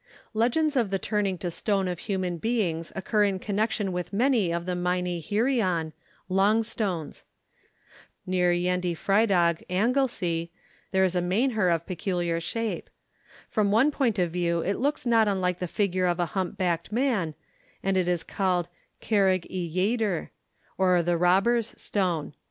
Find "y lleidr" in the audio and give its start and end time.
19.51-20.29